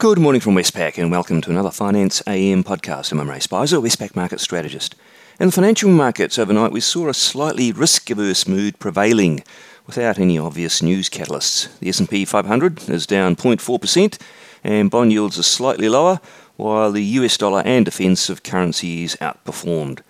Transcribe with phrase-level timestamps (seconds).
[0.00, 3.10] Good morning from Westpac and welcome to another Finance AM podcast.
[3.10, 4.94] I'm Imre Speizer, Westpac market strategist.
[5.40, 9.42] In the financial markets overnight, we saw a slightly risk-averse mood prevailing
[9.88, 11.76] without any obvious news catalysts.
[11.80, 14.22] The S&P 500 is down 0.4%
[14.62, 16.20] and bond yields are slightly lower,
[16.54, 20.02] while the US dollar and defensive currencies outperformed.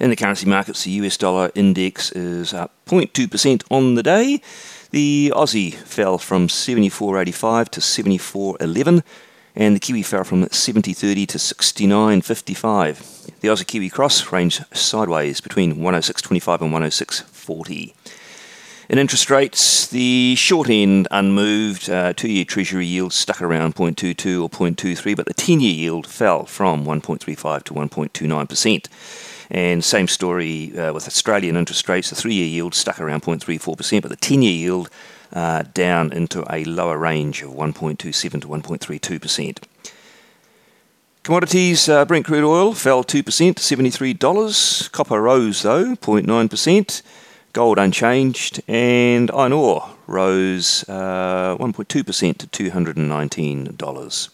[0.00, 4.42] In the currency markets, the US dollar index is up 0.2% on the day.
[4.90, 9.04] The Aussie fell from 74.85 to 74.11
[9.58, 13.40] and the Kiwi fell from 70.30 to 69.55.
[13.40, 17.92] The Aussie Kiwi cross ranged sideways between 106.25 and 106.40.
[18.88, 24.42] In interest rates, the short end unmoved, uh, two year Treasury yield stuck around 0.22
[24.42, 28.86] or 0.23, but the 10 year yield fell from 1.35 to 1.29%.
[29.50, 34.02] And same story uh, with Australian interest rates, the three year yield stuck around 0.34%,
[34.02, 34.88] but the 10 year yield
[35.32, 39.58] uh, down into a lower range of 1.27 to 1.32%.
[41.22, 44.92] Commodities, uh, Brent crude oil fell 2% to $73.
[44.92, 47.02] Copper rose though, 0.9%.
[47.52, 48.62] Gold unchanged.
[48.66, 54.28] And iron ore rose uh, 1.2% to $219.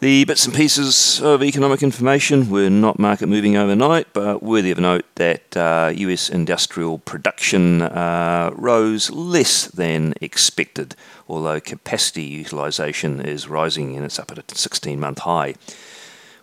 [0.00, 4.78] The bits and pieces of economic information were not market moving overnight, but worthy of
[4.78, 10.94] note that uh, US industrial production uh, rose less than expected,
[11.28, 15.56] although capacity utilisation is rising and it's up at a 16 month high.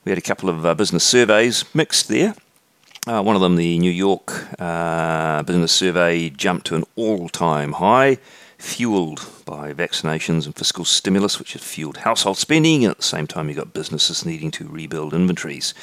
[0.03, 2.35] We had a couple of uh, business surveys mixed there.
[3.07, 7.73] Uh, one of them, the New York uh, Business Survey, jumped to an all time
[7.73, 8.17] high
[8.57, 13.27] fueled by vaccinations and fiscal stimulus, which has fueled household spending, and at the same
[13.27, 15.73] time, you've got businesses needing to rebuild inventories.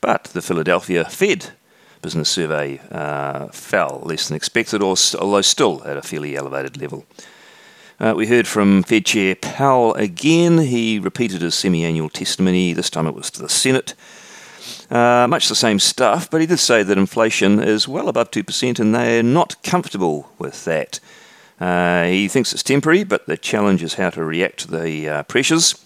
[0.00, 1.52] But the Philadelphia Fed
[2.02, 7.06] business survey uh, fell less than expected, although still at a fairly elevated level.
[7.98, 10.58] Uh, we heard from Fed Chair Powell again.
[10.58, 13.94] He repeated his semi annual testimony, this time it was to the Senate.
[14.90, 18.78] Uh, much the same stuff, but he did say that inflation is well above 2%
[18.78, 21.00] and they're not comfortable with that.
[21.60, 25.22] Uh, he thinks it's temporary, but the challenge is how to react to the uh,
[25.24, 25.84] pressures.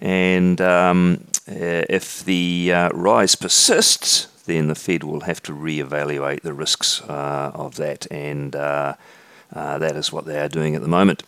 [0.00, 6.42] And um, uh, if the uh, rise persists, then the Fed will have to re-evaluate
[6.42, 8.94] the risks uh, of that, and uh,
[9.52, 11.22] that is what they are doing at the moment.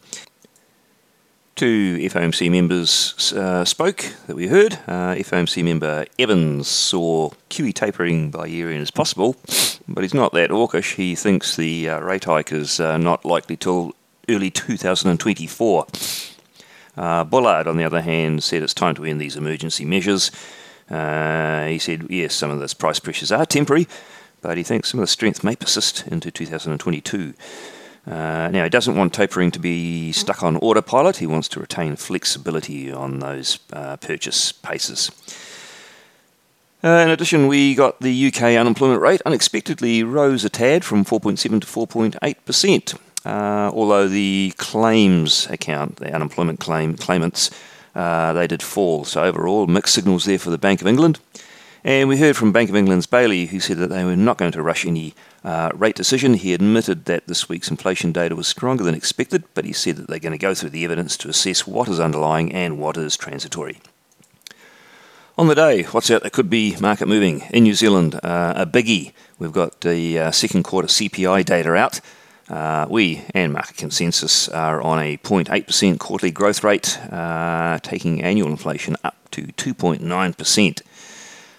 [1.54, 2.90] Two FOMC members
[3.66, 4.72] spoke that we heard.
[4.86, 9.36] FOMC member Evans saw QE tapering by year end as possible,
[9.88, 10.94] but he's not that hawkish.
[10.94, 13.94] He thinks the uh, rate hike is uh, not likely till
[14.28, 15.86] early 2024.
[16.96, 20.30] Uh, Bullard, on the other hand, said it's time to end these emergency measures.
[20.90, 23.86] Uh, he said, yes, some of those price pressures are temporary,
[24.40, 27.34] but he thinks some of the strength may persist into 2022.
[28.06, 31.16] Uh, now, he doesn't want tapering to be stuck on autopilot.
[31.16, 35.10] He wants to retain flexibility on those uh, purchase paces.
[36.84, 41.60] Uh, in addition, we got the UK unemployment rate unexpectedly rose a tad from 4.7
[41.60, 42.98] to 4.8%.
[43.24, 47.50] Uh, although the claims account, the unemployment claim claimants,
[47.94, 49.04] uh, they did fall.
[49.04, 51.18] So overall, mixed signals there for the Bank of England.
[51.82, 54.52] And we heard from Bank of England's Bailey, who said that they were not going
[54.52, 55.14] to rush any
[55.44, 56.34] uh, rate decision.
[56.34, 60.08] He admitted that this week's inflation data was stronger than expected, but he said that
[60.08, 63.16] they're going to go through the evidence to assess what is underlying and what is
[63.16, 63.78] transitory.
[65.38, 67.42] On the day, what's out that could be market moving?
[67.50, 69.12] In New Zealand, uh, a biggie.
[69.38, 72.00] We've got the uh, second quarter CPI data out.
[72.48, 78.48] Uh, we and market consensus are on a 0.8% quarterly growth rate, uh, taking annual
[78.48, 80.80] inflation up to 2.9%.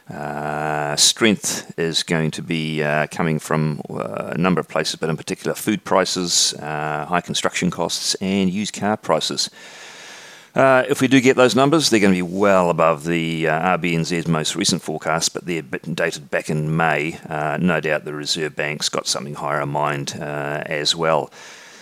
[0.10, 5.16] Uh, strength is going to be uh, coming from a number of places, but in
[5.16, 9.52] particular food prices, high construction costs, and used car prices.
[10.58, 13.78] Uh, if we do get those numbers, they're going to be well above the uh,
[13.78, 17.20] RBNZ's most recent forecast, but they're dated back in May.
[17.60, 21.32] no doubt the Reserve Bank's got something higher in mind as well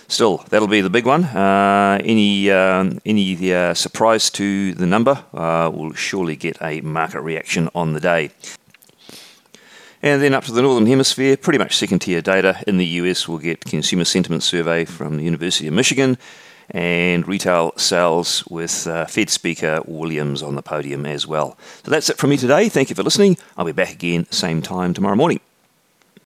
[0.07, 1.23] still, that'll be the big one.
[1.23, 7.21] Uh, any um, any uh, surprise to the number uh, will surely get a market
[7.21, 8.31] reaction on the day.
[10.01, 12.63] And then up to the Northern Hemisphere, pretty much second tier data.
[12.67, 16.17] In the US, we'll get consumer sentiment survey from the University of Michigan
[16.69, 21.57] and retail sales with uh, Fed Speaker Williams on the podium as well.
[21.83, 22.69] So that's it from me today.
[22.69, 23.37] Thank you for listening.
[23.57, 25.39] I'll be back again same time tomorrow morning.